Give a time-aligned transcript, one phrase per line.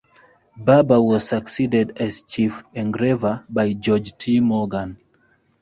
[0.57, 4.39] Barber was succeeded as Chief Engraver by George T.
[4.39, 4.97] Morgan.